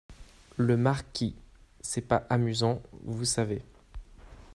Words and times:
Le 0.57 0.77
Marquis- 0.77 1.35
C’est 1.81 2.01
pas 2.01 2.25
amusant, 2.31 2.81
vous 3.03 3.23
savez. 3.23 3.61